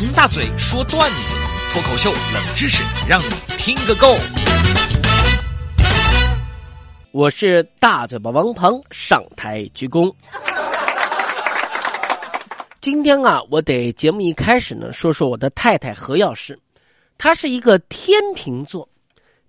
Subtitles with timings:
[0.00, 1.34] 王大嘴说段子，
[1.72, 4.14] 脱口秀冷知识，让你听个够。
[7.10, 10.14] 我是大嘴巴王鹏，上台鞠躬。
[12.80, 16.56] 今天啊，我得节目一开始呢，说说我的太太何药师，
[17.18, 18.88] 她是一个天秤座。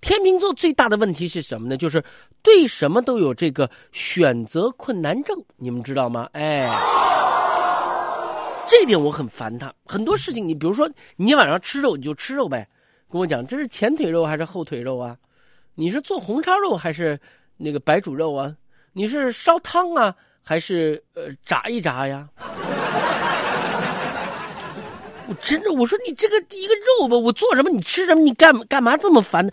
[0.00, 1.76] 天秤座最大的问题是什么呢？
[1.76, 2.00] 就是
[2.44, 6.28] 对什么都有这个选择困难症，你们知道吗？
[6.34, 6.68] 哎，
[8.66, 9.72] 这点我很烦他。
[9.84, 12.68] 很多事情，你比如说，你晚上吃肉，你就吃肉呗。
[13.10, 15.16] 跟我讲，这是前腿肉还是后腿肉啊？
[15.74, 17.20] 你是做红烧肉还是
[17.56, 18.54] 那个白煮肉啊？
[18.92, 22.28] 你是烧汤啊，还是呃炸一炸呀？
[25.28, 29.52] 我真的，我说你这个一个肉吧，我做什么你吃什么，你干干嘛这么烦呢？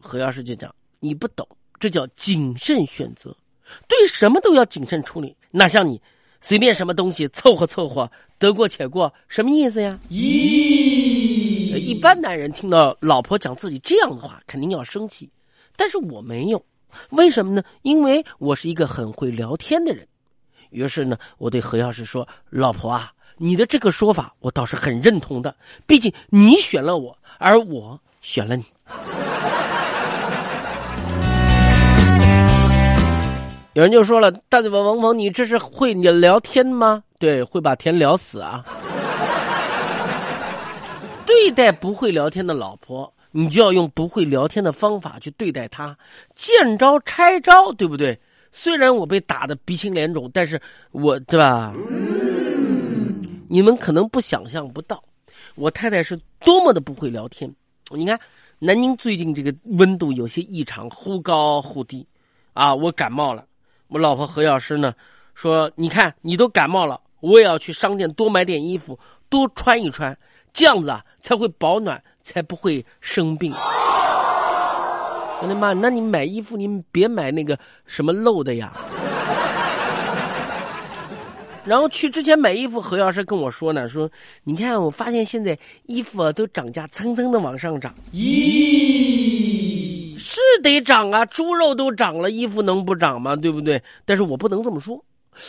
[0.00, 1.46] 何药师就讲你不懂，
[1.78, 3.34] 这叫谨慎选择，
[3.86, 5.36] 对什么都要谨慎处理。
[5.50, 6.00] 哪像你
[6.40, 9.98] 随便什么东西凑合凑合，得过且过，什么意思呀？
[10.10, 15.30] 咦，一般男人听到老婆讲自己这样的话，肯定要生气，
[15.76, 16.64] 但是我没有，
[17.10, 17.62] 为什么呢？
[17.82, 20.06] 因为我是一个很会聊天的人。
[20.70, 28.64] 于是呢，我对何药师说：“老婆啊，你的这个说法我倒是很认同的，毕竟你选了我，而我选了你。”
[33.76, 37.02] 有人就说了：“大嘴巴王鹏，你这是会你聊天吗？
[37.18, 38.64] 对，会把天聊死啊！
[41.26, 45.94] 对待不会聊天的老婆，你就要用不会聊天的方法去对待她，
[46.34, 48.18] 见招拆招，对不对？
[48.50, 50.58] 虽然我被打的鼻青脸肿，但是
[50.92, 51.74] 我对吧？
[53.46, 55.04] 你们可能不想象不到，
[55.54, 57.54] 我太太是多么的不会聊天。
[57.90, 58.18] 你看，
[58.58, 62.06] 南京最近这个温度有些异常，忽高忽低，
[62.54, 63.44] 啊，我感冒了。”
[63.88, 64.94] 我老婆何药师呢，
[65.34, 68.98] 说：“你看，你都感冒了，我也要去商店多买点衣服，
[69.28, 70.16] 多穿一穿，
[70.52, 73.52] 这样子啊才会保暖，才不会生病。”
[75.42, 75.74] 我的妈！
[75.74, 78.72] 那你买衣服，你别买那个什么漏的呀。
[81.62, 84.10] 然后去之前买衣服，何药师跟我说呢，说
[84.44, 88.95] ：“你看，我发现现在衣服啊都涨价，蹭蹭的往上涨。”咦。
[90.66, 93.36] 得涨啊，猪肉都涨了，衣服能不涨吗？
[93.36, 93.80] 对不对？
[94.04, 95.02] 但是我不能这么说，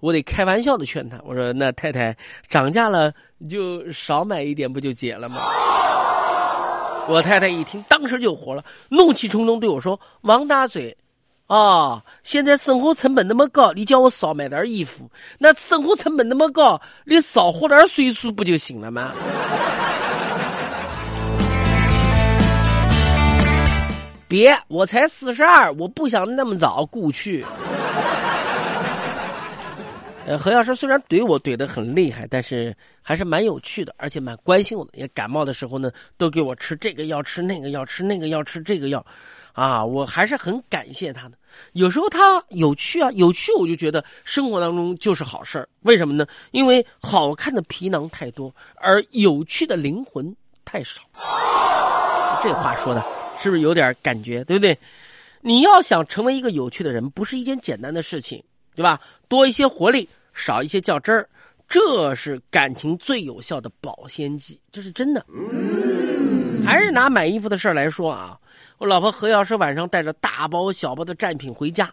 [0.00, 1.18] 我得开玩笑的劝他。
[1.24, 2.14] 我说：“那太太
[2.48, 3.12] 涨价了，
[3.48, 5.40] 就少买一点，不就解了吗？”
[7.08, 10.94] 我太太一听，当时就火了，怒气冲冲对我说：“王大嘴，
[11.46, 19.12] 啊，现在生活成本那么高，你叫我少买点衣服，那生活成本那么高，你少活点岁数不就行了吗？”
[24.28, 27.44] 别，我才四十二，我不想那么早故去。
[30.26, 34.90] 呃，何药师虽然怼我怼的很厉害，但是还是蛮有趣的，而且蛮关心我的。
[34.92, 39.02] 也感冒的时候呢，都给我吃这个药，吃那个药，吃那个药，吃这个药，
[39.54, 41.38] 啊，我还是很感谢他的。
[41.72, 45.66] 有时候他有趣啊，有趣，我就觉得生活当中就是好事。
[45.80, 46.26] 为什么呢？
[46.50, 50.36] 因为好看的皮囊太多，而有趣的灵魂
[50.66, 51.00] 太少。
[52.42, 53.02] 这话说的。
[53.38, 54.76] 是不是有点感觉，对不对？
[55.40, 58.42] 你要想成为一个有趣的人，不是一件简单的事情，
[58.74, 59.00] 对吧？
[59.28, 61.28] 多一些活力，少一些较真儿，
[61.68, 65.24] 这是感情最有效的保鲜剂，这是真的。
[66.66, 68.36] 还是拿买衣服的事儿来说啊，
[68.78, 71.92] 我老婆何药师晚上带着大包小包的战品回家，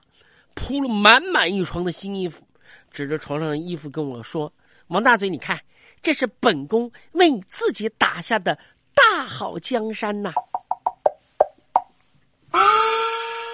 [0.56, 2.46] 铺了满满一床的新衣服，
[2.92, 4.52] 指着床上的衣服跟我说
[4.88, 5.60] ：“王大嘴，你看，
[6.02, 8.58] 这是本宫为你自己打下的
[8.96, 10.34] 大好江山呐。”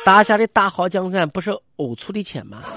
[0.03, 2.63] 打下的大好江山不是呕出的钱吗？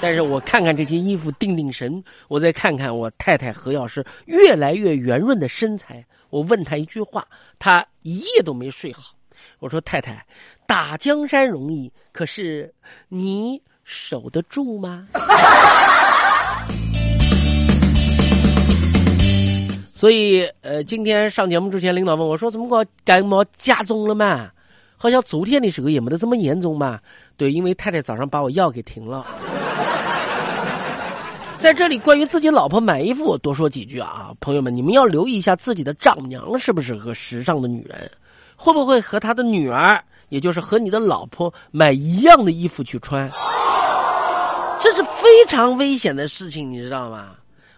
[0.00, 7.26] 但是我看看这件衣服，定定神，我再看看我太太何药师越来越圆润的身材，我问她一句话，
[7.58, 9.12] 她一夜都没睡好。
[9.58, 10.24] 我说太太，
[10.68, 12.72] 打江山容易，可是
[13.08, 15.08] 你守得住吗？
[19.92, 24.48] 所以，呃，今天上节目之前，领导问我说：“怎么个感冒加重了嘛？
[24.98, 27.00] 好像昨天的时候也没得这么严重嘛？”
[27.38, 29.24] 对，因为太太早上把我药给停了。
[31.56, 38.10] 在这里，关于自己老婆买衣服，我多说几句啊，朋友们，你们要留意一下自己的丈母娘是不是个时尚的女人，
[38.54, 43.28] 会不会和她的女儿，也就是和你的老婆买一样的衣服去穿？
[44.80, 47.30] 这是非常危险的事情，你知道吗？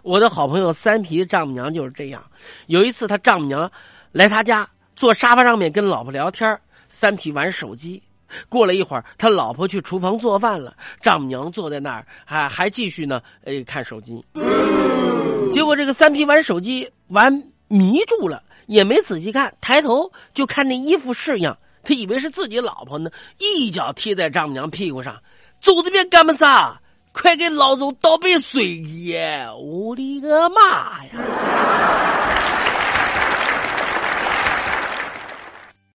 [0.03, 2.23] 我的好朋友三皮的丈母娘就是这样。
[2.67, 3.71] 有一次，他丈母娘
[4.11, 6.59] 来他家坐沙发上面跟老婆聊天，
[6.91, 8.03] 三皮玩手机。
[8.47, 14.23] 过了一会儿，他老婆去厨房做饭了，丈母娘坐在那儿，还还继续呢，呃，看手机。
[15.51, 25.21] 结果这个三皮玩手机玩迷住了，也没仔细看，抬头就看那衣服式样，他以为是自己老婆呢，一脚踢在丈母娘屁股上，
[25.59, 26.79] 走这边干么啥？
[27.13, 29.19] 快给老子倒杯水去！
[29.59, 31.11] 我的个妈呀！